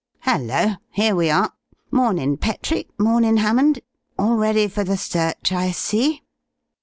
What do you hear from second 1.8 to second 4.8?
Mornin' Petrie; mornin' Hammond. All ready